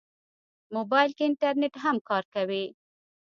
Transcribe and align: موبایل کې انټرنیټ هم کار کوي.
موبایل 0.75 1.11
کې 1.17 1.23
انټرنیټ 1.29 1.73
هم 1.83 1.97
کار 2.09 2.23
کوي. 2.33 2.65